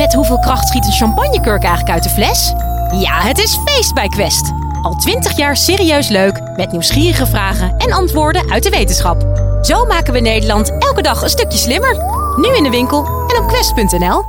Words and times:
Met 0.00 0.14
hoeveel 0.14 0.38
kracht 0.38 0.68
schiet 0.68 0.86
een 0.86 0.92
champagnekurk 0.92 1.62
eigenlijk 1.62 1.94
uit 1.94 2.02
de 2.02 2.08
fles? 2.08 2.52
Ja, 3.00 3.20
het 3.20 3.38
is 3.38 3.58
feest 3.64 3.94
bij 3.94 4.08
Quest. 4.08 4.52
Al 4.82 4.94
twintig 4.94 5.36
jaar 5.36 5.56
serieus 5.56 6.08
leuk, 6.08 6.40
met 6.56 6.72
nieuwsgierige 6.72 7.26
vragen 7.26 7.76
en 7.76 7.92
antwoorden 7.92 8.50
uit 8.50 8.62
de 8.62 8.70
wetenschap. 8.70 9.22
Zo 9.62 9.84
maken 9.84 10.12
we 10.12 10.20
Nederland 10.20 10.70
elke 10.78 11.02
dag 11.02 11.22
een 11.22 11.28
stukje 11.28 11.58
slimmer. 11.58 11.96
Nu 12.36 12.56
in 12.56 12.62
de 12.62 12.70
winkel 12.70 13.04
en 13.06 13.42
op 13.42 13.48
quest.nl. 13.48 14.22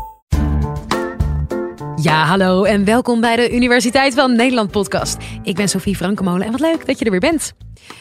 Ja, 1.95 2.25
hallo 2.25 2.63
en 2.63 2.85
welkom 2.85 3.21
bij 3.21 3.35
de 3.35 3.51
Universiteit 3.51 4.13
van 4.13 4.35
Nederland 4.35 4.71
podcast. 4.71 5.17
Ik 5.43 5.55
ben 5.55 5.69
Sophie 5.69 5.95
Frankemolen 5.95 6.45
en 6.45 6.51
wat 6.51 6.61
leuk 6.61 6.85
dat 6.85 6.99
je 6.99 7.05
er 7.05 7.11
weer 7.11 7.19
bent. 7.19 7.53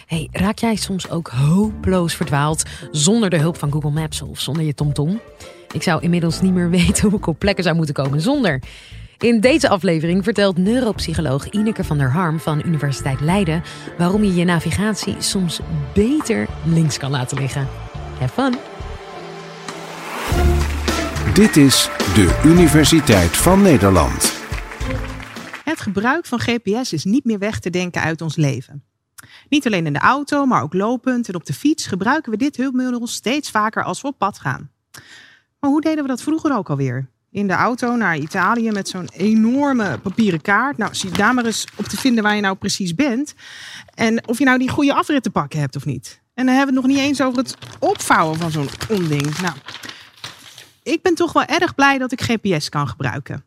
Hey, 0.06 0.28
raak 0.32 0.58
jij 0.58 0.76
soms 0.76 1.10
ook 1.10 1.28
hopeloos 1.28 2.14
verdwaald 2.14 2.62
zonder 2.90 3.30
de 3.30 3.38
hulp 3.38 3.56
van 3.56 3.72
Google 3.72 3.90
Maps 3.90 4.22
of 4.22 4.40
zonder 4.40 4.62
je 4.62 4.74
TomTom? 4.74 5.20
Ik 5.72 5.82
zou 5.82 6.02
inmiddels 6.02 6.40
niet 6.40 6.52
meer 6.52 6.70
weten 6.80 7.08
hoe 7.08 7.18
ik 7.18 7.26
op 7.26 7.38
plekken 7.38 7.64
zou 7.64 7.76
moeten 7.76 7.94
komen 7.94 8.20
zonder. 8.20 8.62
In 9.18 9.40
deze 9.40 9.68
aflevering 9.68 10.24
vertelt 10.24 10.58
neuropsycholoog 10.58 11.50
Ineke 11.50 11.84
van 11.84 11.98
der 11.98 12.10
Harm 12.10 12.40
van 12.40 12.62
Universiteit 12.66 13.20
Leiden 13.20 13.62
waarom 13.98 14.24
je 14.24 14.34
je 14.34 14.44
navigatie 14.44 15.14
soms 15.18 15.60
beter 15.94 16.48
links 16.64 16.98
kan 16.98 17.10
laten 17.10 17.38
liggen. 17.38 17.68
Have 18.18 18.32
fun! 18.32 18.58
Dit 21.34 21.56
is 21.56 21.88
de 22.14 22.40
Universiteit 22.44 23.36
van 23.36 23.62
Nederland. 23.62 24.38
Het 25.64 25.80
gebruik 25.80 26.26
van 26.26 26.40
GPS 26.40 26.92
is 26.92 27.04
niet 27.04 27.24
meer 27.24 27.38
weg 27.38 27.58
te 27.58 27.70
denken 27.70 28.02
uit 28.02 28.20
ons 28.20 28.36
leven. 28.36 28.84
Niet 29.48 29.66
alleen 29.66 29.86
in 29.86 29.92
de 29.92 29.98
auto, 29.98 30.46
maar 30.46 30.62
ook 30.62 30.74
lopend 30.74 31.28
en 31.28 31.34
op 31.34 31.44
de 31.44 31.52
fiets 31.52 31.86
gebruiken 31.86 32.30
we 32.30 32.38
dit 32.38 32.56
hulpmiddel 32.56 33.06
steeds 33.06 33.50
vaker 33.50 33.84
als 33.84 34.00
we 34.00 34.08
op 34.08 34.18
pad 34.18 34.38
gaan. 34.38 34.70
Maar 35.60 35.70
hoe 35.70 35.80
deden 35.80 36.02
we 36.02 36.08
dat 36.08 36.22
vroeger 36.22 36.56
ook 36.56 36.70
alweer? 36.70 37.08
In 37.30 37.46
de 37.46 37.52
auto 37.52 37.96
naar 37.96 38.16
Italië 38.16 38.70
met 38.70 38.88
zo'n 38.88 39.08
enorme 39.12 39.98
papieren 39.98 40.40
kaart. 40.40 40.76
Nou, 40.76 40.94
zie 40.94 41.10
daar 41.10 41.34
maar 41.34 41.44
eens 41.44 41.66
op 41.76 41.84
te 41.84 41.96
vinden 41.96 42.22
waar 42.22 42.34
je 42.34 42.40
nou 42.40 42.56
precies 42.56 42.94
bent. 42.94 43.34
En 43.94 44.28
of 44.28 44.38
je 44.38 44.44
nou 44.44 44.58
die 44.58 44.70
goede 44.70 44.94
afrit 44.94 45.22
te 45.22 45.30
pakken 45.30 45.60
hebt 45.60 45.76
of 45.76 45.84
niet. 45.84 46.20
En 46.34 46.46
dan 46.46 46.54
hebben 46.54 46.74
we 46.74 46.80
het 46.80 46.88
nog 46.88 46.96
niet 46.96 47.08
eens 47.08 47.22
over 47.22 47.38
het 47.38 47.56
opvouwen 47.78 48.38
van 48.38 48.50
zo'n 48.50 48.68
onding. 48.88 49.38
Nou, 49.38 49.54
ik 50.82 51.02
ben 51.02 51.14
toch 51.14 51.32
wel 51.32 51.44
erg 51.44 51.74
blij 51.74 51.98
dat 51.98 52.12
ik 52.12 52.20
GPS 52.20 52.68
kan 52.68 52.88
gebruiken. 52.88 53.44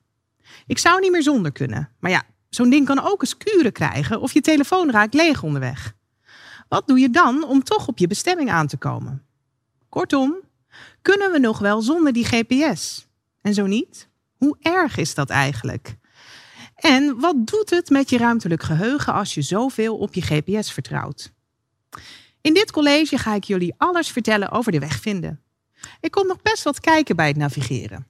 Ik 0.66 0.78
zou 0.78 1.00
niet 1.00 1.12
meer 1.12 1.24
zonder 1.24 1.52
kunnen. 1.52 1.90
Maar 2.00 2.12
ja, 2.12 2.24
zo'n 2.50 2.70
ding 2.70 2.86
kan 2.86 3.00
ook 3.00 3.22
eens 3.22 3.38
kuren 3.38 3.72
krijgen 3.72 4.22
of 4.22 4.34
je 4.34 4.42
telefoon 4.42 4.92
raakt 4.92 5.14
leeg 5.14 5.44
onderweg. 5.44 5.94
Wat 6.68 6.88
doe 6.88 7.00
je 7.00 7.10
dan 7.10 7.44
om 7.44 7.64
toch 7.64 7.88
op 7.88 7.98
je 7.98 8.08
bestemming 8.08 8.52
aan 8.52 8.68
te 8.68 8.78
komen? 8.78 9.24
Kortom, 9.90 10.36
kunnen 11.04 11.32
we 11.32 11.40
nog 11.40 11.60
wel 11.60 11.82
zonder 11.82 12.14
die 12.14 12.26
GPS? 12.26 13.08
En 13.42 13.54
zo 13.54 13.66
niet? 13.66 14.08
Hoe 14.38 14.58
erg 14.62 14.98
is 14.98 15.16
dat 15.16 15.30
eigenlijk? 15.30 15.96
En 16.76 17.20
wat 17.20 17.48
doet 17.48 17.70
het 17.70 17.90
met 17.90 18.10
je 18.10 18.18
ruimtelijk 18.18 18.64
geheugen 18.64 19.14
als 19.14 19.34
je 19.34 19.42
zoveel 19.42 19.98
op 19.98 20.14
je 20.14 20.22
GPS 20.22 20.72
vertrouwt? 20.72 21.32
In 22.42 22.54
dit 22.54 22.72
college 22.72 23.18
ga 23.18 23.36
ik 23.36 23.44
jullie 23.44 23.74
alles 23.78 24.10
vertellen 24.10 24.52
over 24.52 24.72
de 24.72 24.80
weg 24.80 25.00
vinden. 25.00 25.42
Ik 26.00 26.12
kom 26.12 26.28
nog 26.28 26.42
best 26.42 26.64
wat 26.64 26.80
kijken 26.80 27.16
bij 27.16 27.28
het 27.28 27.38
navigeren. 27.38 28.08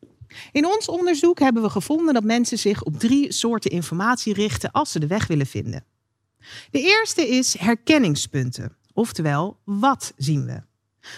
In 0.52 0.66
ons 0.66 0.88
onderzoek 0.88 1.40
hebben 1.40 1.64
we 1.64 1.70
gevonden 1.70 2.14
dat 2.14 2.24
mensen 2.24 2.60
zich 2.60 2.84
op 2.84 3.00
drie 3.00 3.32
soorten 3.32 3.72
informatie 3.72 4.34
richten 4.34 4.72
als 4.72 4.92
ze 4.92 5.00
de 5.00 5.08
weg 5.08 5.28
willen 5.28 5.46
vinden. 5.46 5.86
De 6.72 6.82
eerste 6.82 7.28
is 7.28 7.58
herkenningspunten, 7.58 8.78
oftewel 8.94 9.60
wat 9.64 10.14
zien 10.18 10.46
we? 10.46 10.73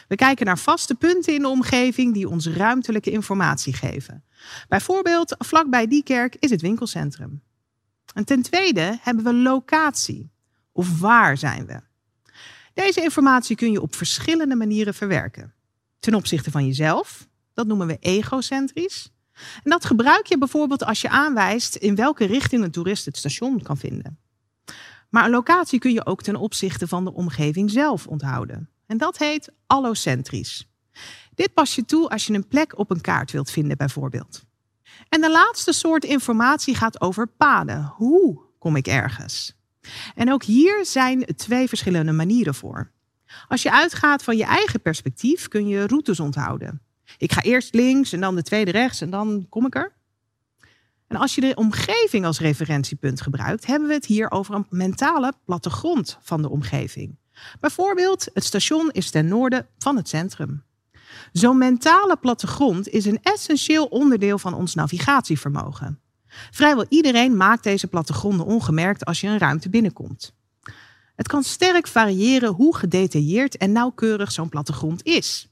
We 0.07 0.15
kijken 0.15 0.45
naar 0.45 0.57
vaste 0.57 0.95
punten 0.95 1.33
in 1.33 1.41
de 1.41 1.47
omgeving 1.47 2.13
die 2.13 2.29
ons 2.29 2.47
ruimtelijke 2.47 3.11
informatie 3.11 3.73
geven. 3.73 4.23
Bijvoorbeeld, 4.67 5.35
vlakbij 5.37 5.87
die 5.87 6.03
kerk 6.03 6.35
is 6.39 6.49
het 6.49 6.61
winkelcentrum. 6.61 7.41
En 8.13 8.25
ten 8.25 8.41
tweede 8.41 8.97
hebben 9.01 9.23
we 9.23 9.33
locatie, 9.33 10.31
of 10.71 10.99
waar 10.99 11.37
zijn 11.37 11.65
we? 11.65 11.79
Deze 12.73 13.01
informatie 13.01 13.55
kun 13.55 13.71
je 13.71 13.81
op 13.81 13.95
verschillende 13.95 14.55
manieren 14.55 14.93
verwerken. 14.93 15.53
Ten 15.99 16.13
opzichte 16.13 16.51
van 16.51 16.65
jezelf, 16.65 17.27
dat 17.53 17.67
noemen 17.67 17.87
we 17.87 17.97
egocentrisch. 17.99 19.13
En 19.33 19.71
dat 19.71 19.85
gebruik 19.85 20.25
je 20.25 20.37
bijvoorbeeld 20.37 20.85
als 20.85 21.01
je 21.01 21.09
aanwijst 21.09 21.75
in 21.75 21.95
welke 21.95 22.25
richting 22.25 22.63
een 22.63 22.71
toerist 22.71 23.05
het 23.05 23.17
station 23.17 23.61
kan 23.61 23.77
vinden. 23.77 24.19
Maar 25.09 25.25
een 25.25 25.31
locatie 25.31 25.79
kun 25.79 25.93
je 25.93 26.05
ook 26.05 26.21
ten 26.21 26.35
opzichte 26.35 26.87
van 26.87 27.03
de 27.03 27.13
omgeving 27.13 27.71
zelf 27.71 28.07
onthouden. 28.07 28.69
En 28.87 28.97
dat 28.97 29.17
heet 29.17 29.51
allocentrisch. 29.67 30.67
Dit 31.33 31.53
pas 31.53 31.75
je 31.75 31.85
toe 31.85 32.09
als 32.09 32.27
je 32.27 32.33
een 32.33 32.47
plek 32.47 32.77
op 32.77 32.91
een 32.91 33.01
kaart 33.01 33.31
wilt 33.31 33.51
vinden, 33.51 33.77
bijvoorbeeld. 33.77 34.43
En 35.09 35.21
de 35.21 35.31
laatste 35.31 35.73
soort 35.73 36.03
informatie 36.03 36.75
gaat 36.75 37.01
over 37.01 37.27
paden. 37.27 37.93
Hoe 37.95 38.39
kom 38.59 38.75
ik 38.75 38.87
ergens? 38.87 39.55
En 40.15 40.31
ook 40.31 40.43
hier 40.43 40.85
zijn 40.85 41.25
twee 41.35 41.67
verschillende 41.67 42.11
manieren 42.11 42.55
voor. 42.55 42.91
Als 43.47 43.61
je 43.61 43.71
uitgaat 43.71 44.23
van 44.23 44.37
je 44.37 44.43
eigen 44.43 44.81
perspectief, 44.81 45.47
kun 45.47 45.67
je 45.67 45.87
routes 45.87 46.19
onthouden. 46.19 46.81
Ik 47.17 47.31
ga 47.31 47.41
eerst 47.41 47.73
links 47.73 48.11
en 48.13 48.19
dan 48.19 48.35
de 48.35 48.43
tweede 48.43 48.71
rechts 48.71 49.01
en 49.01 49.09
dan 49.09 49.45
kom 49.49 49.65
ik 49.65 49.75
er. 49.75 49.93
En 51.07 51.17
als 51.17 51.35
je 51.35 51.41
de 51.41 51.55
omgeving 51.55 52.25
als 52.25 52.39
referentiepunt 52.39 53.21
gebruikt, 53.21 53.65
hebben 53.65 53.87
we 53.87 53.93
het 53.93 54.05
hier 54.05 54.31
over 54.31 54.55
een 54.55 54.65
mentale 54.69 55.33
plattegrond 55.45 56.17
van 56.21 56.41
de 56.41 56.49
omgeving. 56.49 57.17
Bijvoorbeeld, 57.59 58.27
het 58.33 58.43
station 58.43 58.89
is 58.91 59.09
ten 59.09 59.27
noorden 59.27 59.67
van 59.77 59.95
het 59.95 60.09
centrum. 60.09 60.63
Zo'n 61.31 61.57
mentale 61.57 62.17
plattegrond 62.17 62.87
is 62.87 63.05
een 63.05 63.19
essentieel 63.21 63.85
onderdeel 63.85 64.37
van 64.37 64.53
ons 64.53 64.75
navigatievermogen. 64.75 65.99
Vrijwel 66.51 66.85
iedereen 66.89 67.37
maakt 67.37 67.63
deze 67.63 67.87
plattegronden 67.87 68.45
ongemerkt 68.45 69.05
als 69.05 69.21
je 69.21 69.27
een 69.27 69.37
ruimte 69.37 69.69
binnenkomt. 69.69 70.33
Het 71.15 71.27
kan 71.27 71.43
sterk 71.43 71.87
variëren 71.87 72.51
hoe 72.53 72.75
gedetailleerd 72.75 73.57
en 73.57 73.71
nauwkeurig 73.71 74.31
zo'n 74.31 74.49
plattegrond 74.49 75.03
is. 75.03 75.49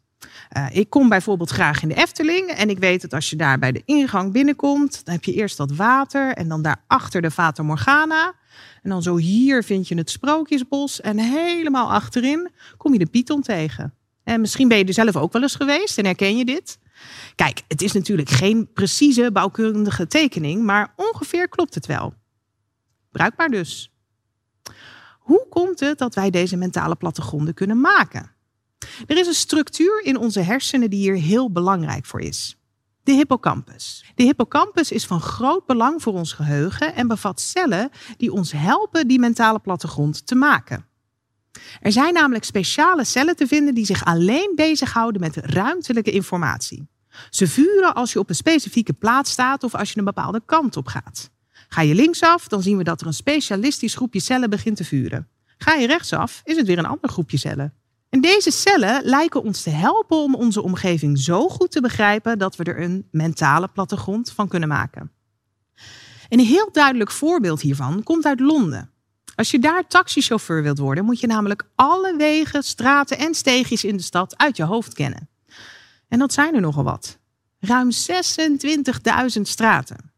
Uh, 0.57 0.65
ik 0.71 0.89
kom 0.89 1.09
bijvoorbeeld 1.09 1.49
graag 1.49 1.81
in 1.81 1.87
de 1.87 1.95
Efteling 1.95 2.49
en 2.49 2.69
ik 2.69 2.79
weet 2.79 3.01
dat 3.01 3.13
als 3.13 3.29
je 3.29 3.35
daar 3.35 3.59
bij 3.59 3.71
de 3.71 3.81
ingang 3.85 4.31
binnenkomt, 4.31 5.05
dan 5.05 5.13
heb 5.13 5.23
je 5.23 5.33
eerst 5.33 5.57
dat 5.57 5.71
water 5.71 6.33
en 6.33 6.47
dan 6.47 6.61
daarachter 6.61 7.21
de 7.21 7.31
Fata 7.31 7.63
Morgana. 7.63 8.33
En 8.81 8.89
dan 8.89 9.01
zo 9.01 9.17
hier 9.17 9.63
vind 9.63 9.87
je 9.87 9.95
het 9.95 10.09
Sprookjesbos 10.09 11.01
en 11.01 11.17
helemaal 11.19 11.91
achterin 11.91 12.49
kom 12.77 12.93
je 12.93 12.99
de 12.99 13.05
Python 13.05 13.41
tegen. 13.41 13.93
En 14.23 14.41
misschien 14.41 14.67
ben 14.67 14.77
je 14.77 14.85
er 14.85 14.93
zelf 14.93 15.15
ook 15.15 15.33
wel 15.33 15.41
eens 15.41 15.55
geweest 15.55 15.97
en 15.97 16.05
herken 16.05 16.37
je 16.37 16.45
dit. 16.45 16.79
Kijk, 17.35 17.61
het 17.67 17.81
is 17.81 17.91
natuurlijk 17.91 18.29
geen 18.29 18.73
precieze 18.73 19.31
bouwkundige 19.31 20.07
tekening, 20.07 20.63
maar 20.63 20.93
ongeveer 20.95 21.49
klopt 21.49 21.75
het 21.75 21.85
wel. 21.85 22.13
Bruikbaar 23.11 23.49
dus. 23.49 23.91
Hoe 25.19 25.45
komt 25.49 25.79
het 25.79 25.97
dat 25.97 26.15
wij 26.15 26.29
deze 26.29 26.55
mentale 26.55 26.95
plattegronden 26.95 27.53
kunnen 27.53 27.81
maken? 27.81 28.31
Er 29.07 29.17
is 29.17 29.27
een 29.27 29.33
structuur 29.33 30.01
in 30.03 30.17
onze 30.17 30.39
hersenen 30.39 30.89
die 30.89 30.99
hier 30.99 31.15
heel 31.15 31.51
belangrijk 31.51 32.05
voor 32.05 32.21
is. 32.21 32.57
De 33.03 33.11
hippocampus. 33.11 34.05
De 34.15 34.23
hippocampus 34.23 34.91
is 34.91 35.05
van 35.05 35.21
groot 35.21 35.65
belang 35.65 36.01
voor 36.01 36.13
ons 36.13 36.33
geheugen 36.33 36.95
en 36.95 37.07
bevat 37.07 37.41
cellen 37.41 37.89
die 38.17 38.31
ons 38.31 38.51
helpen 38.51 39.07
die 39.07 39.19
mentale 39.19 39.59
plattegrond 39.59 40.27
te 40.27 40.35
maken. 40.35 40.85
Er 41.81 41.91
zijn 41.91 42.13
namelijk 42.13 42.43
speciale 42.43 43.03
cellen 43.03 43.35
te 43.35 43.47
vinden 43.47 43.73
die 43.73 43.85
zich 43.85 44.05
alleen 44.05 44.51
bezighouden 44.55 45.21
met 45.21 45.35
ruimtelijke 45.35 46.11
informatie. 46.11 46.87
Ze 47.29 47.47
vuren 47.47 47.95
als 47.95 48.13
je 48.13 48.19
op 48.19 48.29
een 48.29 48.35
specifieke 48.35 48.93
plaats 48.93 49.31
staat 49.31 49.63
of 49.63 49.75
als 49.75 49.91
je 49.91 49.97
een 49.99 50.05
bepaalde 50.05 50.41
kant 50.45 50.77
op 50.77 50.87
gaat. 50.87 51.31
Ga 51.67 51.81
je 51.81 51.95
linksaf, 51.95 52.47
dan 52.47 52.61
zien 52.61 52.77
we 52.77 52.83
dat 52.83 53.01
er 53.01 53.07
een 53.07 53.13
specialistisch 53.13 53.95
groepje 53.95 54.19
cellen 54.19 54.49
begint 54.49 54.77
te 54.77 54.83
vuren. 54.83 55.27
Ga 55.57 55.73
je 55.73 55.87
rechtsaf, 55.87 56.41
is 56.43 56.57
het 56.57 56.67
weer 56.67 56.77
een 56.77 56.85
ander 56.85 57.09
groepje 57.09 57.37
cellen. 57.37 57.73
En 58.13 58.21
deze 58.21 58.51
cellen 58.51 59.03
lijken 59.03 59.43
ons 59.43 59.61
te 59.61 59.69
helpen 59.69 60.17
om 60.17 60.35
onze 60.35 60.61
omgeving 60.61 61.19
zo 61.19 61.49
goed 61.49 61.71
te 61.71 61.81
begrijpen 61.81 62.39
dat 62.39 62.55
we 62.55 62.63
er 62.63 62.81
een 62.81 63.07
mentale 63.11 63.67
plattegrond 63.67 64.31
van 64.31 64.47
kunnen 64.47 64.69
maken. 64.69 65.11
Een 66.29 66.39
heel 66.39 66.71
duidelijk 66.71 67.11
voorbeeld 67.11 67.61
hiervan 67.61 68.03
komt 68.03 68.25
uit 68.25 68.39
Londen. 68.39 68.91
Als 69.35 69.51
je 69.51 69.59
daar 69.59 69.87
taxichauffeur 69.87 70.63
wilt 70.63 70.77
worden, 70.77 71.05
moet 71.05 71.19
je 71.19 71.27
namelijk 71.27 71.69
alle 71.75 72.15
wegen, 72.17 72.63
straten 72.63 73.17
en 73.17 73.33
steegjes 73.33 73.83
in 73.83 73.97
de 73.97 74.03
stad 74.03 74.37
uit 74.37 74.57
je 74.57 74.63
hoofd 74.63 74.93
kennen. 74.93 75.29
En 76.07 76.19
dat 76.19 76.33
zijn 76.33 76.55
er 76.55 76.61
nogal 76.61 76.83
wat. 76.83 77.19
Ruim 77.59 77.89
26.000 79.35 79.41
straten. 79.41 80.11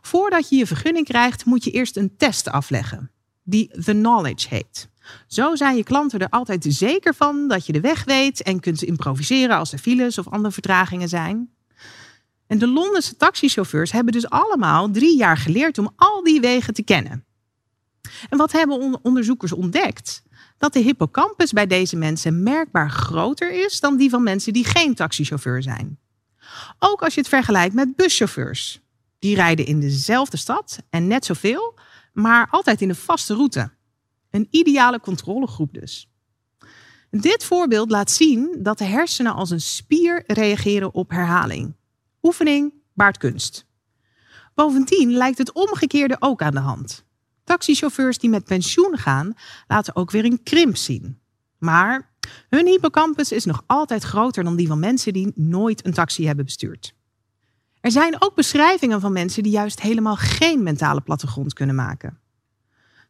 Voordat 0.00 0.48
je 0.48 0.56
je 0.56 0.66
vergunning 0.66 1.06
krijgt, 1.06 1.44
moet 1.44 1.64
je 1.64 1.70
eerst 1.70 1.96
een 1.96 2.16
test 2.16 2.48
afleggen, 2.48 3.10
die 3.42 3.82
The 3.82 3.92
Knowledge 3.92 4.48
heet. 4.48 4.90
Zo 5.26 5.56
zijn 5.56 5.76
je 5.76 5.82
klanten 5.82 6.18
er 6.18 6.28
altijd 6.28 6.64
zeker 6.68 7.14
van 7.14 7.48
dat 7.48 7.66
je 7.66 7.72
de 7.72 7.80
weg 7.80 8.04
weet 8.04 8.42
en 8.42 8.60
kunt 8.60 8.82
improviseren 8.82 9.56
als 9.56 9.72
er 9.72 9.78
files 9.78 10.18
of 10.18 10.28
andere 10.28 10.52
vertragingen 10.52 11.08
zijn. 11.08 11.50
En 12.46 12.58
de 12.58 12.68
Londense 12.68 13.16
taxichauffeurs 13.16 13.92
hebben 13.92 14.12
dus 14.12 14.28
allemaal 14.28 14.90
drie 14.90 15.16
jaar 15.16 15.36
geleerd 15.36 15.78
om 15.78 15.92
al 15.96 16.22
die 16.22 16.40
wegen 16.40 16.74
te 16.74 16.82
kennen. 16.82 17.24
En 18.28 18.38
wat 18.38 18.52
hebben 18.52 18.98
onderzoekers 19.02 19.52
ontdekt? 19.52 20.22
Dat 20.58 20.72
de 20.72 20.78
hippocampus 20.78 21.52
bij 21.52 21.66
deze 21.66 21.96
mensen 21.96 22.42
merkbaar 22.42 22.90
groter 22.90 23.64
is 23.64 23.80
dan 23.80 23.96
die 23.96 24.10
van 24.10 24.22
mensen 24.22 24.52
die 24.52 24.64
geen 24.64 24.94
taxichauffeur 24.94 25.62
zijn. 25.62 25.98
Ook 26.78 27.02
als 27.02 27.14
je 27.14 27.20
het 27.20 27.28
vergelijkt 27.28 27.74
met 27.74 27.96
buschauffeurs. 27.96 28.80
Die 29.18 29.34
rijden 29.34 29.66
in 29.66 29.80
dezelfde 29.80 30.36
stad 30.36 30.78
en 30.90 31.06
net 31.06 31.24
zoveel, 31.24 31.78
maar 32.12 32.48
altijd 32.50 32.80
in 32.80 32.88
een 32.88 32.94
vaste 32.94 33.34
route. 33.34 33.70
Een 34.32 34.48
ideale 34.50 35.00
controlegroep 35.00 35.74
dus. 35.74 36.10
Dit 37.10 37.44
voorbeeld 37.44 37.90
laat 37.90 38.10
zien 38.10 38.58
dat 38.58 38.78
de 38.78 38.84
hersenen 38.84 39.34
als 39.34 39.50
een 39.50 39.60
spier 39.60 40.24
reageren 40.26 40.94
op 40.94 41.10
herhaling. 41.10 41.74
Oefening 42.22 42.72
baart 42.92 43.18
kunst. 43.18 43.66
Bovendien 44.54 45.12
lijkt 45.12 45.38
het 45.38 45.52
omgekeerde 45.52 46.16
ook 46.18 46.42
aan 46.42 46.54
de 46.54 46.60
hand. 46.60 47.04
Taxichauffeurs 47.44 48.18
die 48.18 48.30
met 48.30 48.44
pensioen 48.44 48.98
gaan, 48.98 49.34
laten 49.68 49.96
ook 49.96 50.10
weer 50.10 50.24
een 50.24 50.42
krimp 50.42 50.76
zien. 50.76 51.18
Maar 51.58 52.10
hun 52.48 52.66
hippocampus 52.66 53.32
is 53.32 53.44
nog 53.44 53.62
altijd 53.66 54.02
groter 54.02 54.44
dan 54.44 54.56
die 54.56 54.66
van 54.66 54.78
mensen 54.78 55.12
die 55.12 55.32
nooit 55.34 55.86
een 55.86 55.92
taxi 55.92 56.26
hebben 56.26 56.44
bestuurd. 56.44 56.94
Er 57.80 57.90
zijn 57.90 58.22
ook 58.22 58.34
beschrijvingen 58.34 59.00
van 59.00 59.12
mensen 59.12 59.42
die 59.42 59.52
juist 59.52 59.80
helemaal 59.80 60.16
geen 60.16 60.62
mentale 60.62 61.00
plattegrond 61.00 61.52
kunnen 61.52 61.74
maken. 61.74 62.21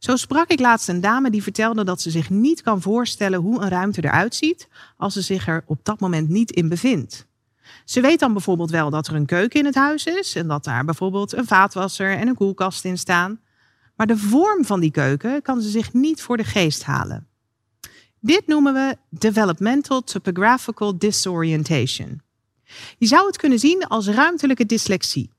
Zo 0.02 0.16
sprak 0.16 0.49
ik 0.49 0.60
laatst 0.60 0.88
een 0.88 1.00
dame 1.00 1.31
die 1.31 1.43
vertelde 1.43 1.84
dat 1.84 2.00
ze 2.00 2.10
zich 2.10 2.31
niet 2.31 2.62
kan 2.62 2.81
voorstellen 2.81 3.40
hoe 3.40 3.60
een 3.60 3.69
ruimte 3.69 4.04
eruit 4.04 4.34
ziet 4.34 4.69
als 4.96 5.12
ze 5.12 5.20
zich 5.20 5.49
er 5.49 5.64
op 5.66 5.78
dat 5.82 6.00
moment 6.00 6.28
niet 6.28 6.50
in 6.50 6.69
bevindt. 6.69 7.26
Ze 7.84 8.00
weet 8.00 8.19
dan 8.19 8.32
bijvoorbeeld 8.32 8.70
wel 8.70 8.90
dat 8.90 9.06
er 9.06 9.14
een 9.14 9.26
keuken 9.26 9.60
in 9.60 9.66
het 9.66 9.75
huis 9.75 10.06
is 10.06 10.34
en 10.34 10.49
dat 10.49 10.64
daar 10.64 10.84
bijvoorbeeld 10.84 11.32
een 11.32 11.46
vaatwasser 11.46 12.16
en 12.16 12.28
een 12.28 12.34
koelkast 12.34 12.84
in 12.84 12.99
staan. 12.99 13.40
Maar 13.96 14.06
de 14.06 14.16
vorm 14.16 14.64
van 14.64 14.81
die 14.81 14.90
keuken 14.90 15.43
kan 15.43 15.60
ze 15.60 15.69
zich 15.69 15.93
niet 15.93 16.22
voor 16.22 16.37
de 16.37 16.44
geest 16.44 16.82
halen. 16.82 17.26
Dit 18.20 18.46
noemen 18.46 18.75
we 18.75 18.96
developmental 19.08 20.02
topographical 20.02 20.98
disorientation. 20.98 22.20
Je 22.98 23.06
zou 23.06 23.26
het 23.26 23.37
kunnen 23.37 23.58
zien 23.58 23.87
als 23.87 24.08
ruimtelijke 24.08 24.66
dyslexie. 24.66 25.31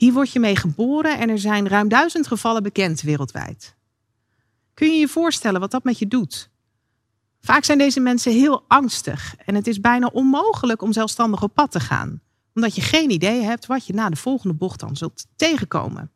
Hier 0.00 0.12
word 0.12 0.32
je 0.32 0.40
mee 0.40 0.56
geboren 0.56 1.18
en 1.18 1.28
er 1.28 1.38
zijn 1.38 1.68
ruim 1.68 1.88
duizend 1.88 2.26
gevallen 2.26 2.62
bekend 2.62 3.00
wereldwijd. 3.00 3.74
Kun 4.74 4.92
je 4.92 4.98
je 4.98 5.08
voorstellen 5.08 5.60
wat 5.60 5.70
dat 5.70 5.84
met 5.84 5.98
je 5.98 6.08
doet? 6.08 6.50
Vaak 7.40 7.64
zijn 7.64 7.78
deze 7.78 8.00
mensen 8.00 8.32
heel 8.32 8.64
angstig 8.68 9.36
en 9.36 9.54
het 9.54 9.66
is 9.66 9.80
bijna 9.80 10.06
onmogelijk 10.06 10.82
om 10.82 10.92
zelfstandig 10.92 11.42
op 11.42 11.54
pad 11.54 11.70
te 11.70 11.80
gaan, 11.80 12.20
omdat 12.54 12.74
je 12.74 12.80
geen 12.80 13.10
idee 13.10 13.42
hebt 13.42 13.66
wat 13.66 13.86
je 13.86 13.92
na 13.92 14.08
de 14.08 14.16
volgende 14.16 14.54
bocht 14.54 14.80
dan 14.80 14.96
zult 14.96 15.26
tegenkomen. 15.36 16.10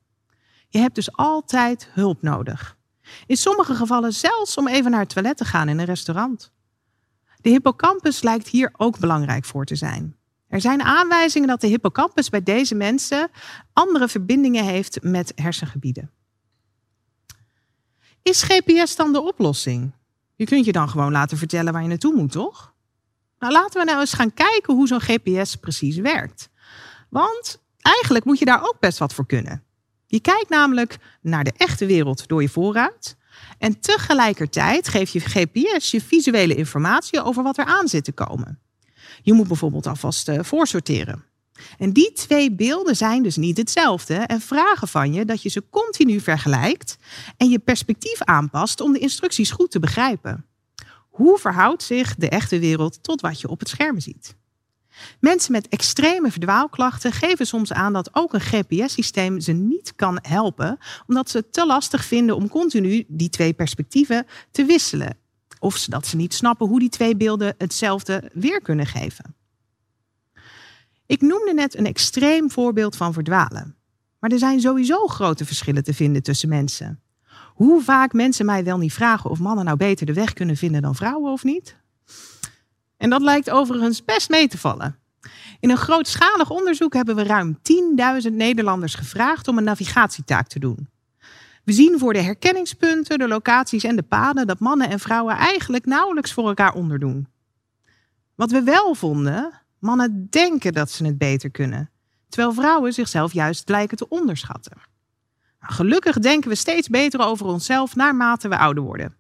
Je 0.69 0.79
hebt 0.79 0.95
dus 0.95 1.13
altijd 1.13 1.89
hulp 1.93 2.23
nodig. 2.23 2.77
In 3.27 3.37
sommige 3.37 3.75
gevallen 3.75 4.13
zelfs 4.13 4.57
om 4.57 4.69
even 4.69 4.91
naar 4.91 5.01
het 5.01 5.09
toilet 5.09 5.37
te 5.37 5.45
gaan 5.45 5.69
in 5.69 5.79
een 5.79 5.85
restaurant. 5.85 6.53
De 7.41 7.51
hippocampus 7.51 8.23
lijkt 8.23 8.49
hier 8.49 8.75
ook 8.77 8.99
belangrijk 8.99 9.45
voor 9.45 9.65
te 9.65 9.77
zijn. 9.77 10.17
Er 10.55 10.61
zijn 10.61 10.83
aanwijzingen 10.83 11.49
dat 11.49 11.61
de 11.61 11.67
hippocampus 11.67 12.29
bij 12.29 12.43
deze 12.43 12.75
mensen 12.75 13.31
andere 13.73 14.09
verbindingen 14.09 14.65
heeft 14.65 15.03
met 15.03 15.33
hersengebieden. 15.35 16.11
Is 18.23 18.43
GPS 18.43 18.97
dan 18.97 19.13
de 19.13 19.21
oplossing? 19.21 19.93
Je 20.35 20.45
kunt 20.45 20.65
je 20.65 20.73
dan 20.73 20.89
gewoon 20.89 21.13
laten 21.13 21.39
vertellen 21.39 21.73
waar 21.73 21.83
je 21.83 21.89
naartoe 21.89 22.15
moet, 22.15 22.33
toch? 22.33 22.75
Nou, 23.39 23.53
laten 23.53 23.81
we 23.81 23.87
nou 23.87 24.01
eens 24.01 24.13
gaan 24.13 24.35
kijken 24.35 24.75
hoe 24.75 24.87
zo'n 24.87 25.01
GPS 25.01 25.57
precies 25.57 25.97
werkt. 25.97 26.49
Want 27.11 27.63
eigenlijk 27.81 28.25
moet 28.25 28.39
je 28.39 28.45
daar 28.45 28.63
ook 28.63 28.77
best 28.81 28.99
wat 28.99 29.15
voor 29.15 29.27
kunnen. 29.27 29.65
Je 30.07 30.21
kijkt 30.21 30.49
namelijk 30.49 30.99
naar 31.21 31.45
de 31.45 31.53
echte 31.57 31.87
wereld 31.87 32.29
door 32.29 32.43
je 32.43 32.49
vooruit. 32.49 33.17
En 33.59 33.81
tegelijkertijd 33.81 34.89
geeft 34.89 35.13
je 35.13 35.21
GPS 35.21 35.91
je 35.91 36.01
visuele 36.01 36.55
informatie 36.55 37.23
over 37.23 37.43
wat 37.43 37.59
er 37.59 37.65
aan 37.65 37.89
zit 37.89 38.05
te 38.05 38.13
komen. 38.13 38.59
Je 39.25 39.33
moet 39.33 39.49
bijvoorbeeld 39.49 39.87
alvast 39.87 40.29
uh, 40.29 40.39
voorsorteren. 40.43 41.25
En 41.79 41.93
die 41.93 42.13
twee 42.13 42.53
beelden 42.53 42.97
zijn 42.97 43.23
dus 43.23 43.37
niet 43.37 43.57
hetzelfde 43.57 44.15
en 44.15 44.41
vragen 44.41 44.89
van 44.89 45.13
je 45.13 45.25
dat 45.25 45.43
je 45.43 45.49
ze 45.49 45.69
continu 45.71 46.21
vergelijkt 46.21 46.97
en 47.37 47.49
je 47.49 47.59
perspectief 47.59 48.23
aanpast 48.23 48.81
om 48.81 48.93
de 48.93 48.99
instructies 48.99 49.51
goed 49.51 49.71
te 49.71 49.81
begrijpen. 49.81 50.47
Hoe 51.11 51.39
verhoudt 51.39 51.83
zich 51.83 52.15
de 52.15 52.29
echte 52.29 52.59
wereld 52.59 53.03
tot 53.03 53.21
wat 53.21 53.41
je 53.41 53.49
op 53.49 53.59
het 53.59 53.69
scherm 53.69 54.01
ziet? 54.01 54.37
Mensen 55.21 55.53
met 55.53 55.69
extreme 55.69 56.31
verdwaalklachten 56.31 57.13
geven 57.13 57.47
soms 57.47 57.73
aan 57.73 57.93
dat 57.93 58.11
ook 58.13 58.35
een 58.35 58.41
GPS-systeem 58.41 59.41
ze 59.41 59.53
niet 59.53 59.93
kan 59.97 60.19
helpen, 60.23 60.79
omdat 61.07 61.31
ze 61.31 61.37
het 61.37 61.53
te 61.53 61.67
lastig 61.67 62.05
vinden 62.05 62.37
om 62.37 62.49
continu 62.49 63.05
die 63.09 63.29
twee 63.29 63.53
perspectieven 63.53 64.27
te 64.51 64.65
wisselen. 64.65 65.17
Of 65.65 65.85
dat 65.85 66.07
ze 66.07 66.17
niet 66.17 66.35
snappen 66.35 66.67
hoe 66.67 66.79
die 66.79 66.89
twee 66.89 67.17
beelden 67.17 67.55
hetzelfde 67.59 68.31
weer 68.33 68.61
kunnen 68.61 68.87
geven. 68.87 69.35
Ik 71.07 71.21
noemde 71.21 71.53
net 71.55 71.77
een 71.77 71.87
extreem 71.87 72.51
voorbeeld 72.51 72.97
van 72.97 73.13
verdwalen. 73.13 73.77
Maar 74.19 74.31
er 74.31 74.39
zijn 74.39 74.61
sowieso 74.61 75.07
grote 75.07 75.45
verschillen 75.45 75.85
te 75.85 75.95
vinden 75.95 76.23
tussen 76.23 76.49
mensen. 76.49 77.01
Hoe 77.55 77.83
vaak 77.83 78.13
mensen 78.13 78.47
mij 78.47 78.65
wel 78.65 78.79
niet 78.79 78.93
vragen 78.93 79.31
of 79.31 79.39
mannen 79.39 79.65
nou 79.65 79.77
beter 79.77 80.07
de 80.07 80.13
weg 80.13 80.33
kunnen 80.33 80.57
vinden 80.57 80.83
dan 80.83 80.95
vrouwen 80.95 81.33
of 81.33 81.45
niet? 81.45 81.77
En 82.97 83.11
dat 83.11 83.23
lijkt 83.23 83.51
overigens 83.51 84.05
best 84.05 84.29
mee 84.29 84.49
te 84.49 84.59
vallen. 84.59 84.99
In 85.61 85.71
een 85.71 85.77
grootschalig 85.77 86.51
onderzoek 86.51 86.95
hebben 86.95 87.17
we 87.17 87.23
ruim 87.23 87.59
10.000 88.29 88.33
Nederlanders 88.33 88.95
gevraagd 88.95 89.49
om 89.49 89.59
een 89.59 89.65
navigatietaak 89.65 90.49
te 90.49 90.59
doen. 90.59 90.89
We 91.65 91.73
zien 91.73 91.99
voor 91.99 92.13
de 92.13 92.23
herkenningspunten, 92.23 93.19
de 93.19 93.29
locaties 93.29 93.85
en 93.85 93.97
de 93.97 94.03
paden 94.03 94.47
dat 94.47 94.59
mannen 94.59 94.91
en 94.91 95.01
vrouwen 95.01 95.37
eigenlijk 95.37 95.87
nauwelijks 95.87 96.33
voor 96.33 96.49
elkaar 96.49 96.75
onderdoen. 96.75 97.29
Wat 98.35 98.51
we 98.51 98.63
wel 98.63 98.95
vonden, 98.95 99.53
mannen 99.79 100.27
denken 100.31 100.73
dat 100.73 100.91
ze 100.91 101.05
het 101.05 101.19
beter 101.19 101.51
kunnen, 101.51 101.91
terwijl 102.29 102.53
vrouwen 102.53 102.93
zichzelf 102.93 103.33
juist 103.33 103.69
lijken 103.69 103.97
te 103.97 104.09
onderschatten. 104.09 104.77
Gelukkig 105.59 106.19
denken 106.19 106.51
we 106.51 106.57
steeds 106.57 106.89
beter 106.89 107.21
over 107.21 107.47
onszelf 107.47 107.95
naarmate 107.97 108.49
we 108.49 108.59
ouder 108.59 108.83
worden. 108.83 109.17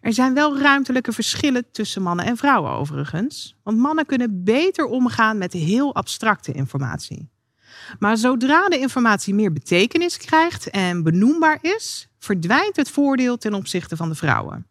Er 0.00 0.12
zijn 0.12 0.34
wel 0.34 0.58
ruimtelijke 0.58 1.12
verschillen 1.12 1.70
tussen 1.70 2.02
mannen 2.02 2.24
en 2.24 2.36
vrouwen 2.36 2.70
overigens, 2.70 3.56
want 3.62 3.78
mannen 3.78 4.06
kunnen 4.06 4.44
beter 4.44 4.84
omgaan 4.84 5.38
met 5.38 5.52
heel 5.52 5.94
abstracte 5.94 6.52
informatie. 6.52 7.30
Maar 7.98 8.16
zodra 8.16 8.68
de 8.68 8.78
informatie 8.78 9.34
meer 9.34 9.52
betekenis 9.52 10.16
krijgt 10.16 10.70
en 10.70 11.02
benoembaar 11.02 11.58
is, 11.60 12.08
verdwijnt 12.18 12.76
het 12.76 12.90
voordeel 12.90 13.38
ten 13.38 13.54
opzichte 13.54 13.96
van 13.96 14.08
de 14.08 14.14
vrouwen. 14.14 14.66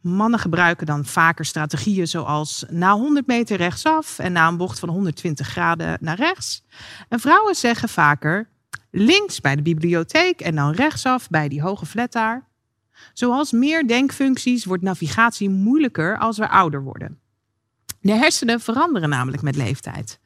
Mannen 0.00 0.40
gebruiken 0.40 0.86
dan 0.86 1.04
vaker 1.04 1.44
strategieën 1.44 2.08
zoals 2.08 2.64
na 2.70 2.92
100 2.92 3.26
meter 3.26 3.56
rechtsaf 3.56 4.18
en 4.18 4.32
na 4.32 4.48
een 4.48 4.56
bocht 4.56 4.78
van 4.78 4.88
120 4.88 5.48
graden 5.48 5.98
naar 6.00 6.16
rechts. 6.16 6.62
En 7.08 7.20
vrouwen 7.20 7.54
zeggen 7.54 7.88
vaker 7.88 8.48
links 8.90 9.40
bij 9.40 9.56
de 9.56 9.62
bibliotheek 9.62 10.40
en 10.40 10.54
dan 10.54 10.72
rechtsaf 10.72 11.28
bij 11.28 11.48
die 11.48 11.62
hoge 11.62 11.86
flat 11.86 12.12
daar. 12.12 12.46
Zoals 13.12 13.52
meer 13.52 13.86
denkfuncties 13.86 14.64
wordt 14.64 14.82
navigatie 14.82 15.50
moeilijker 15.50 16.18
als 16.18 16.38
we 16.38 16.48
ouder 16.48 16.82
worden. 16.82 17.18
De 18.00 18.12
hersenen 18.12 18.60
veranderen 18.60 19.08
namelijk 19.08 19.42
met 19.42 19.56
leeftijd. 19.56 20.20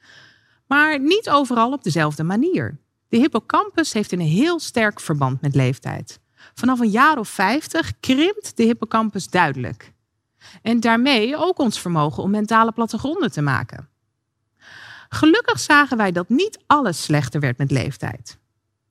Maar 0.73 1.01
niet 1.01 1.31
overal 1.31 1.73
op 1.73 1.83
dezelfde 1.83 2.23
manier. 2.23 2.79
De 3.09 3.17
hippocampus 3.17 3.93
heeft 3.93 4.13
een 4.13 4.21
heel 4.21 4.61
sterk 4.61 5.01
verband 5.01 5.41
met 5.41 5.55
leeftijd. 5.55 6.21
Vanaf 6.55 6.81
een 6.81 6.91
jaar 6.91 7.19
of 7.19 7.29
50 7.29 7.93
krimpt 8.01 8.57
de 8.57 8.63
hippocampus 8.63 9.29
duidelijk. 9.29 9.93
En 10.63 10.81
daarmee 10.81 11.37
ook 11.37 11.59
ons 11.59 11.81
vermogen 11.81 12.23
om 12.23 12.31
mentale 12.31 12.73
plattegronden 12.73 13.33
te 13.33 13.43
maken. 13.43 13.89
Gelukkig 15.09 15.61
zagen 15.61 15.97
wij 15.97 16.13
dat 16.13 16.29
niet 16.29 16.59
alles 16.67 17.03
slechter 17.03 17.41
werd 17.41 17.59
met 17.59 17.71
leeftijd. 17.71 18.39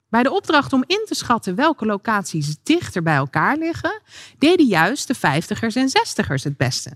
Bij 0.09 0.23
de 0.23 0.31
opdracht 0.31 0.73
om 0.73 0.83
in 0.87 1.05
te 1.05 1.15
schatten 1.15 1.55
welke 1.55 1.85
locaties 1.85 2.55
dichter 2.63 3.03
bij 3.03 3.15
elkaar 3.15 3.57
liggen, 3.57 4.01
deden 4.37 4.65
juist 4.65 5.07
de 5.07 5.15
50ers 5.15 5.75
en 5.75 5.89
60ers 5.89 6.43
het 6.43 6.57
beste. 6.57 6.91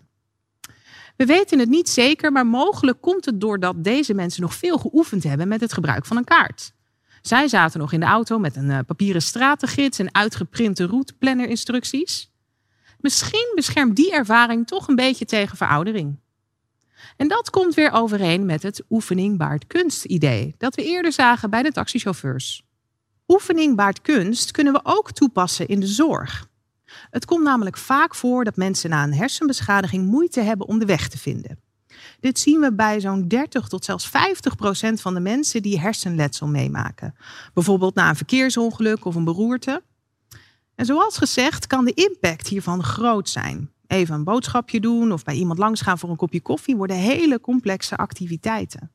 We 1.15 1.25
weten 1.25 1.59
het 1.59 1.69
niet 1.69 1.89
zeker, 1.89 2.31
maar 2.31 2.47
mogelijk 2.47 3.01
komt 3.01 3.25
het 3.25 3.41
doordat 3.41 3.83
deze 3.83 4.13
mensen 4.13 4.41
nog 4.41 4.53
veel 4.53 4.77
geoefend 4.77 5.23
hebben 5.23 5.47
met 5.47 5.61
het 5.61 5.73
gebruik 5.73 6.05
van 6.05 6.17
een 6.17 6.23
kaart. 6.23 6.73
Zij 7.21 7.47
zaten 7.47 7.79
nog 7.79 7.91
in 7.91 7.99
de 7.99 8.05
auto 8.05 8.39
met 8.39 8.55
een 8.55 8.71
eh, 8.71 8.79
papieren 8.87 9.21
stratengids 9.21 9.99
en 9.99 10.13
uitgeprinte 10.13 10.85
routeplanner-instructies. 10.85 12.31
Misschien 12.99 13.51
beschermt 13.55 13.95
die 13.95 14.11
ervaring 14.11 14.67
toch 14.67 14.87
een 14.87 14.95
beetje 14.95 15.25
tegen 15.25 15.57
veroudering. 15.57 16.19
En 17.17 17.27
dat 17.27 17.49
komt 17.49 17.73
weer 17.73 17.91
overeen 17.91 18.45
met 18.45 18.63
het 18.63 18.83
oefening 18.89 19.37
baart 19.37 19.67
kunst 19.67 20.05
idee 20.05 20.55
dat 20.57 20.75
we 20.75 20.83
eerder 20.83 21.11
zagen 21.11 21.49
bij 21.49 21.63
de 21.63 21.71
taxichauffeurs. 21.71 22.63
Oefening 23.27 23.75
baart 23.75 24.01
kunst 24.01 24.51
kunnen 24.51 24.73
we 24.73 24.79
ook 24.83 25.11
toepassen 25.11 25.67
in 25.67 25.79
de 25.79 25.87
zorg. 25.87 26.47
Het 27.09 27.25
komt 27.25 27.43
namelijk 27.43 27.77
vaak 27.77 28.15
voor 28.15 28.43
dat 28.43 28.55
mensen 28.55 28.89
na 28.89 29.03
een 29.03 29.13
hersenbeschadiging 29.13 30.07
moeite 30.07 30.41
hebben 30.41 30.67
om 30.67 30.79
de 30.79 30.85
weg 30.85 31.07
te 31.07 31.17
vinden. 31.17 31.59
Dit 32.19 32.39
zien 32.39 32.59
we 32.59 32.73
bij 32.73 32.99
zo'n 32.99 33.27
30 33.27 33.67
tot 33.67 33.85
zelfs 33.85 34.07
50 34.07 34.55
procent 34.55 35.01
van 35.01 35.13
de 35.13 35.19
mensen 35.19 35.61
die 35.61 35.79
hersenletsel 35.79 36.47
meemaken. 36.47 37.15
Bijvoorbeeld 37.53 37.95
na 37.95 38.09
een 38.09 38.15
verkeersongeluk 38.15 39.05
of 39.05 39.15
een 39.15 39.23
beroerte. 39.23 39.83
En 40.75 40.85
zoals 40.85 41.17
gezegd 41.17 41.67
kan 41.67 41.85
de 41.85 41.93
impact 41.93 42.47
hiervan 42.47 42.83
groot 42.83 43.29
zijn. 43.29 43.71
Even 43.87 44.15
een 44.15 44.23
boodschapje 44.23 44.79
doen 44.79 45.11
of 45.11 45.23
bij 45.23 45.35
iemand 45.35 45.59
langsgaan 45.59 45.99
voor 45.99 46.09
een 46.09 46.15
kopje 46.15 46.41
koffie 46.41 46.75
worden 46.75 46.97
hele 46.97 47.41
complexe 47.41 47.95
activiteiten. 47.95 48.91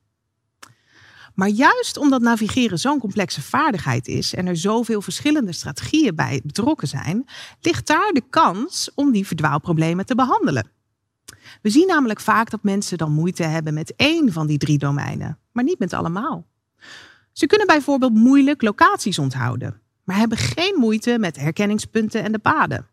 Maar 1.35 1.49
juist 1.49 1.97
omdat 1.97 2.21
navigeren 2.21 2.79
zo'n 2.79 2.99
complexe 2.99 3.41
vaardigheid 3.41 4.07
is 4.07 4.33
en 4.33 4.47
er 4.47 4.57
zoveel 4.57 5.01
verschillende 5.01 5.53
strategieën 5.53 6.15
bij 6.15 6.41
betrokken 6.43 6.87
zijn, 6.87 7.25
ligt 7.61 7.87
daar 7.87 8.11
de 8.13 8.23
kans 8.29 8.91
om 8.95 9.11
die 9.11 9.27
verdwaalproblemen 9.27 10.05
te 10.05 10.15
behandelen. 10.15 10.69
We 11.61 11.69
zien 11.69 11.87
namelijk 11.87 12.19
vaak 12.19 12.49
dat 12.49 12.63
mensen 12.63 12.97
dan 12.97 13.11
moeite 13.11 13.43
hebben 13.43 13.73
met 13.73 13.93
één 13.95 14.31
van 14.31 14.47
die 14.47 14.57
drie 14.57 14.77
domeinen, 14.77 15.37
maar 15.51 15.63
niet 15.63 15.79
met 15.79 15.93
allemaal. 15.93 16.45
Ze 17.31 17.47
kunnen 17.47 17.67
bijvoorbeeld 17.67 18.13
moeilijk 18.13 18.61
locaties 18.61 19.19
onthouden, 19.19 19.81
maar 20.03 20.17
hebben 20.17 20.37
geen 20.37 20.75
moeite 20.77 21.17
met 21.19 21.35
herkenningspunten 21.35 22.23
en 22.23 22.31
de 22.31 22.39
paden. 22.39 22.87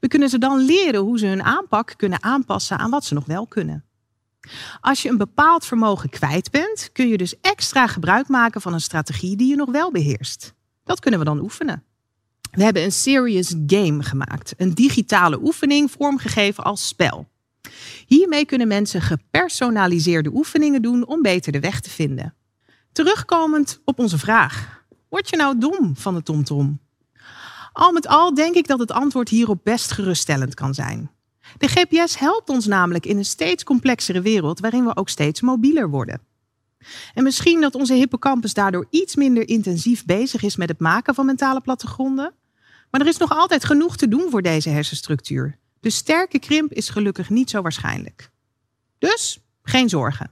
We 0.00 0.08
kunnen 0.08 0.28
ze 0.28 0.38
dan 0.38 0.58
leren 0.58 1.00
hoe 1.00 1.18
ze 1.18 1.26
hun 1.26 1.42
aanpak 1.42 1.94
kunnen 1.96 2.22
aanpassen 2.22 2.78
aan 2.78 2.90
wat 2.90 3.04
ze 3.04 3.14
nog 3.14 3.26
wel 3.26 3.46
kunnen. 3.46 3.84
Als 4.80 5.02
je 5.02 5.08
een 5.08 5.16
bepaald 5.16 5.66
vermogen 5.66 6.08
kwijt 6.08 6.50
bent, 6.50 6.90
kun 6.92 7.08
je 7.08 7.16
dus 7.16 7.40
extra 7.40 7.86
gebruik 7.86 8.28
maken 8.28 8.60
van 8.60 8.72
een 8.72 8.80
strategie 8.80 9.36
die 9.36 9.48
je 9.48 9.56
nog 9.56 9.70
wel 9.70 9.90
beheerst. 9.90 10.54
Dat 10.84 11.00
kunnen 11.00 11.20
we 11.20 11.26
dan 11.26 11.40
oefenen. 11.40 11.82
We 12.50 12.62
hebben 12.62 12.82
een 12.82 12.92
serious 12.92 13.54
game 13.66 14.02
gemaakt, 14.02 14.54
een 14.56 14.74
digitale 14.74 15.42
oefening 15.42 15.90
vormgegeven 15.90 16.64
als 16.64 16.88
spel. 16.88 17.28
Hiermee 18.06 18.44
kunnen 18.44 18.68
mensen 18.68 19.02
gepersonaliseerde 19.02 20.30
oefeningen 20.34 20.82
doen 20.82 21.06
om 21.06 21.22
beter 21.22 21.52
de 21.52 21.60
weg 21.60 21.80
te 21.80 21.90
vinden. 21.90 22.34
Terugkomend 22.92 23.80
op 23.84 23.98
onze 23.98 24.18
vraag: 24.18 24.82
word 25.08 25.28
je 25.28 25.36
nou 25.36 25.58
dom 25.58 25.96
van 25.96 26.14
de 26.14 26.22
TomTom? 26.22 26.80
Al 27.72 27.92
met 27.92 28.06
al 28.06 28.34
denk 28.34 28.54
ik 28.54 28.66
dat 28.66 28.78
het 28.78 28.92
antwoord 28.92 29.28
hierop 29.28 29.60
best 29.64 29.92
geruststellend 29.92 30.54
kan 30.54 30.74
zijn. 30.74 31.10
De 31.56 31.68
GPS 31.68 32.18
helpt 32.18 32.48
ons 32.48 32.66
namelijk 32.66 33.06
in 33.06 33.16
een 33.16 33.24
steeds 33.24 33.64
complexere 33.64 34.20
wereld 34.20 34.60
waarin 34.60 34.84
we 34.84 34.96
ook 34.96 35.08
steeds 35.08 35.40
mobieler 35.40 35.90
worden. 35.90 36.20
En 37.14 37.22
misschien 37.22 37.60
dat 37.60 37.74
onze 37.74 37.94
hippocampus 37.94 38.54
daardoor 38.54 38.86
iets 38.90 39.16
minder 39.16 39.48
intensief 39.48 40.04
bezig 40.04 40.42
is 40.42 40.56
met 40.56 40.68
het 40.68 40.80
maken 40.80 41.14
van 41.14 41.26
mentale 41.26 41.60
plattegronden. 41.60 42.32
Maar 42.90 43.00
er 43.00 43.06
is 43.06 43.16
nog 43.16 43.30
altijd 43.30 43.64
genoeg 43.64 43.96
te 43.96 44.08
doen 44.08 44.30
voor 44.30 44.42
deze 44.42 44.68
hersenstructuur. 44.68 45.58
De 45.80 45.90
sterke 45.90 46.38
krimp 46.38 46.72
is 46.72 46.88
gelukkig 46.88 47.30
niet 47.30 47.50
zo 47.50 47.62
waarschijnlijk. 47.62 48.30
Dus 48.98 49.40
geen 49.62 49.88
zorgen. 49.88 50.30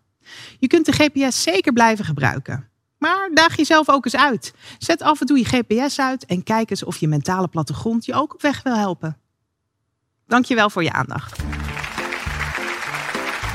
Je 0.59 0.67
kunt 0.67 0.87
de 0.87 0.93
GPS 0.93 1.43
zeker 1.43 1.73
blijven 1.73 2.05
gebruiken. 2.05 2.69
Maar 2.99 3.31
daag 3.35 3.57
jezelf 3.57 3.89
ook 3.89 4.05
eens 4.05 4.17
uit. 4.17 4.55
Zet 4.79 5.03
af 5.03 5.21
en 5.21 5.27
toe 5.27 5.39
je 5.39 5.45
GPS 5.45 5.99
uit 5.99 6.27
en 6.27 6.43
kijk 6.43 6.71
eens 6.71 6.85
of 6.85 6.97
je 6.97 7.09
mentale 7.09 7.49
plattegrond 7.49 8.05
je 8.05 8.15
ook 8.15 8.35
op 8.35 8.43
weg 8.43 8.63
wil 8.63 8.77
helpen. 8.77 9.17
Dankjewel 10.27 10.71
voor 10.71 10.83
je 10.83 10.93
aandacht. 10.93 11.43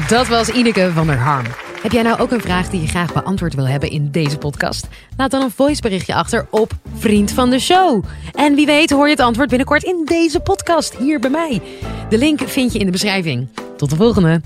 Dat 0.08 0.28
was 0.28 0.50
Ineke 0.50 0.92
van 0.94 1.08
der 1.08 1.18
Harm. 1.18 1.46
Heb 1.82 1.92
jij 1.92 2.02
nou 2.02 2.20
ook 2.20 2.32
een 2.32 2.42
vraag 2.42 2.70
die 2.70 2.82
je 2.82 2.88
graag 2.88 3.14
beantwoord 3.14 3.54
wil 3.54 3.68
hebben 3.68 3.90
in 3.90 4.12
deze 4.12 4.38
podcast? 4.38 4.88
Laat 5.18 5.32
dan 5.32 5.42
een 5.42 5.52
voiceberichtje 5.52 6.14
achter 6.14 6.48
op 6.50 6.72
Vriend 6.94 7.32
van 7.32 7.50
de 7.50 7.60
Show. 7.60 8.04
En 8.34 8.56
wie 8.56 8.66
weet 8.66 8.90
hoor 8.90 9.06
je 9.06 9.12
het 9.12 9.20
antwoord 9.20 9.50
binnenkort 9.50 9.84
in 9.84 10.02
deze 10.06 10.40
podcast 10.40 10.98
hier 10.98 11.20
bij 11.20 11.30
mij. 11.30 11.62
De 12.10 12.18
link 12.18 12.42
vind 12.42 12.74
je 12.74 12.80
in 12.80 12.86
de 12.86 12.92
beschrijving. 12.92 13.48
Tot 13.78 13.90
de 13.90 13.96
volgende. 13.96 14.42